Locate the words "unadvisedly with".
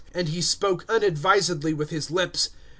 0.89-1.91